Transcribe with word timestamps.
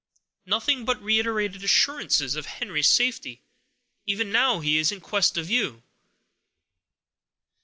"Nothing 0.47 0.83
but 0.83 0.99
reiterated 0.99 1.63
assurances 1.63 2.35
of 2.35 2.47
Henry's 2.47 2.89
safety; 2.89 3.43
even 4.07 4.31
now 4.31 4.59
he 4.59 4.79
is 4.79 4.91
in 4.91 4.99
quest 4.99 5.37
of 5.37 5.47
you." 5.47 5.83